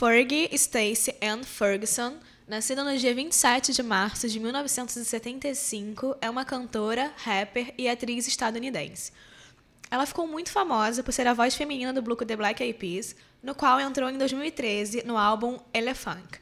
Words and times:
Fergie 0.00 0.48
Stacey 0.56 1.14
Ann 1.20 1.42
Ferguson, 1.44 2.14
nascida 2.48 2.82
no 2.82 2.96
dia 2.96 3.14
27 3.14 3.74
de 3.74 3.82
março 3.82 4.26
de 4.30 4.40
1975, 4.40 6.16
é 6.22 6.30
uma 6.30 6.42
cantora, 6.42 7.12
rapper 7.18 7.74
e 7.76 7.86
atriz 7.86 8.26
estadunidense. 8.26 9.12
Ela 9.90 10.06
ficou 10.06 10.26
muito 10.26 10.50
famosa 10.50 11.02
por 11.02 11.12
ser 11.12 11.26
a 11.26 11.34
voz 11.34 11.54
feminina 11.54 11.92
do 11.92 12.00
grupo 12.00 12.24
The 12.24 12.34
Black 12.34 12.62
Eyed 12.62 12.78
Peas, 12.78 13.14
no 13.42 13.54
qual 13.54 13.78
entrou 13.78 14.08
em 14.08 14.16
2013 14.16 15.02
no 15.04 15.18
álbum 15.18 15.58
Elephant. 15.74 16.40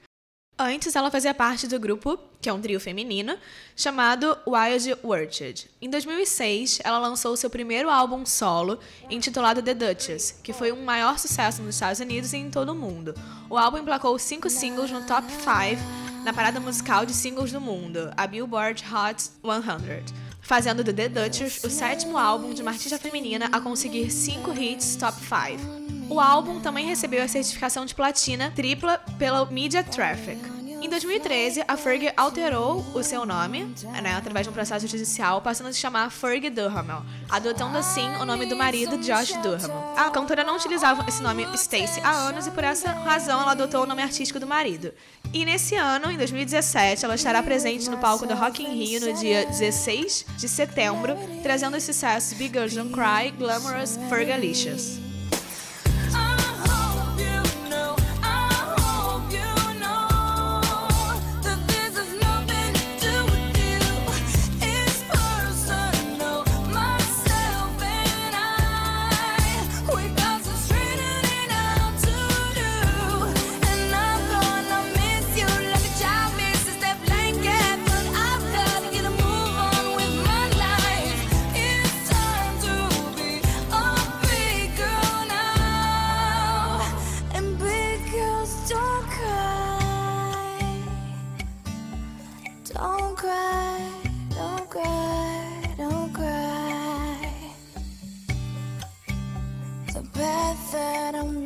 Antes, 0.60 0.96
ela 0.96 1.08
fazia 1.08 1.32
parte 1.32 1.68
do 1.68 1.78
grupo, 1.78 2.18
que 2.40 2.48
é 2.48 2.52
um 2.52 2.60
trio 2.60 2.80
feminino, 2.80 3.38
chamado 3.76 4.36
Wild 4.44 4.96
Orchid. 5.04 5.70
Em 5.80 5.88
2006, 5.88 6.80
ela 6.82 6.98
lançou 6.98 7.36
seu 7.36 7.48
primeiro 7.48 7.88
álbum 7.88 8.26
solo, 8.26 8.80
intitulado 9.08 9.62
The 9.62 9.72
Duchess, 9.72 10.40
que 10.42 10.52
foi 10.52 10.72
um 10.72 10.84
maior 10.84 11.16
sucesso 11.16 11.62
nos 11.62 11.76
Estados 11.76 12.00
Unidos 12.00 12.32
e 12.32 12.38
em 12.38 12.50
todo 12.50 12.72
o 12.72 12.74
mundo. 12.74 13.14
O 13.48 13.56
álbum 13.56 13.78
emplacou 13.78 14.18
cinco 14.18 14.50
singles 14.50 14.90
no 14.90 15.06
top 15.06 15.30
5 15.30 15.80
na 16.24 16.32
parada 16.32 16.58
musical 16.58 17.06
de 17.06 17.14
singles 17.14 17.52
do 17.52 17.60
mundo, 17.60 18.12
a 18.16 18.26
Billboard 18.26 18.84
Hot 18.84 19.22
100, 19.22 20.04
fazendo 20.40 20.82
do 20.82 20.92
The 20.92 21.08
Duchess 21.08 21.64
o 21.64 21.70
sétimo 21.70 22.18
álbum 22.18 22.52
de 22.52 22.62
uma 22.62 22.72
artista 22.72 22.98
feminina 22.98 23.48
a 23.52 23.60
conseguir 23.60 24.10
cinco 24.10 24.52
hits 24.52 24.96
top 24.96 25.16
5. 25.20 25.88
O 26.10 26.18
álbum 26.18 26.58
também 26.58 26.86
recebeu 26.86 27.22
a 27.22 27.28
certificação 27.28 27.84
de 27.84 27.94
platina 27.94 28.50
tripla 28.50 28.98
pela 29.18 29.44
Media 29.44 29.84
Traffic. 29.84 30.57
Em 30.80 30.88
2013, 30.88 31.64
a 31.66 31.76
Fergie 31.76 32.12
alterou 32.16 32.84
o 32.94 33.02
seu 33.02 33.26
nome, 33.26 33.74
né, 34.00 34.14
através 34.14 34.46
de 34.46 34.50
um 34.50 34.52
processo 34.52 34.86
judicial, 34.86 35.42
passando 35.42 35.66
a 35.66 35.72
se 35.72 35.80
chamar 35.80 36.08
Fergie 36.10 36.50
Duhamel, 36.50 37.02
adotando 37.28 37.76
assim 37.76 38.08
o 38.20 38.24
nome 38.24 38.46
do 38.46 38.54
marido 38.54 38.96
Josh 38.98 39.32
Duhamel. 39.42 39.94
A 39.96 40.08
cantora 40.10 40.44
não 40.44 40.54
utilizava 40.54 41.04
esse 41.08 41.20
nome 41.20 41.44
Stacey 41.56 42.00
há 42.04 42.12
anos 42.12 42.46
e 42.46 42.52
por 42.52 42.62
essa 42.62 42.92
razão 42.92 43.42
ela 43.42 43.52
adotou 43.52 43.82
o 43.82 43.86
nome 43.86 44.02
artístico 44.02 44.38
do 44.38 44.46
marido. 44.46 44.92
E 45.32 45.44
nesse 45.44 45.74
ano, 45.74 46.12
em 46.12 46.16
2017, 46.16 47.04
ela 47.04 47.16
estará 47.16 47.42
presente 47.42 47.90
no 47.90 47.98
palco 47.98 48.24
do 48.24 48.34
Rock 48.34 48.62
in 48.62 48.72
Rio 48.72 49.00
no 49.00 49.12
dia 49.14 49.46
16 49.46 50.26
de 50.36 50.48
setembro, 50.48 51.16
trazendo 51.42 51.76
os 51.76 51.82
sucessos 51.82 52.38
Big 52.38 52.52
Girls 52.52 52.76
Don't 52.76 52.92
Cry, 52.92 53.32
Glamorous, 53.36 53.98
Fergalicious. 54.08 55.07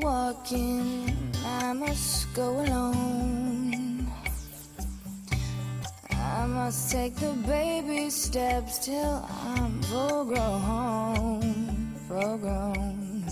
Walking, 0.03 1.17
I 1.47 1.73
must 1.73 2.35
go 2.35 2.61
alone. 2.61 4.07
I 6.11 6.47
must 6.47 6.91
take 6.91 7.15
the 7.17 7.33
baby 7.47 8.11
steps 8.11 8.79
till 8.79 9.25
I'm 9.47 9.81
full 9.83 10.25
grown, 10.25 11.95
full 12.09 12.39
grown. 12.39 13.25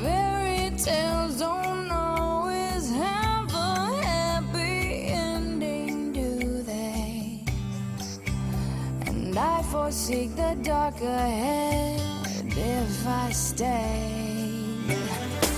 Fairy 0.00 0.70
tales 0.76 1.40
don't 1.40 1.90
always 1.90 2.90
have 2.90 3.52
a 3.52 4.02
happy 4.02 5.12
ending, 5.12 6.12
do 6.12 6.62
they? 6.62 7.44
And 9.06 9.38
I 9.38 9.62
foresee 9.62 10.28
the 10.28 10.56
dark 10.62 11.00
ahead 11.02 12.00
if 12.46 13.06
I 13.06 13.30
stay. 13.32 14.29
Yeah. 14.88 15.49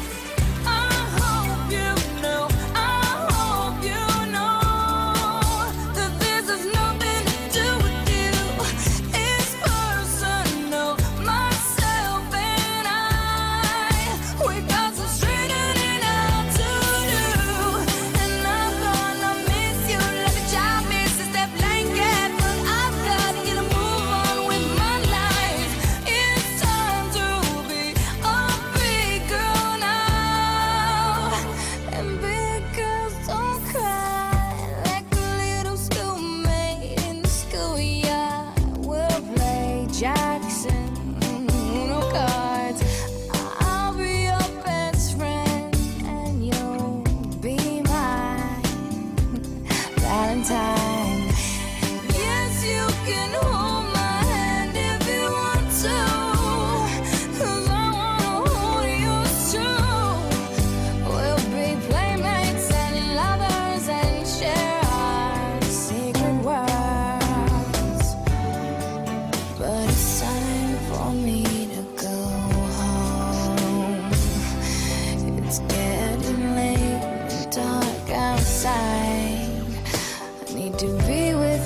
can 53.04 53.41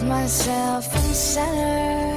myself 0.03 0.95
in 0.95 1.15
center. 1.15 2.16